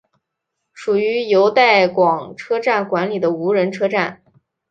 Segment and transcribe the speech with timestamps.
[0.73, 4.23] 属于由带广车站管理的无人车站。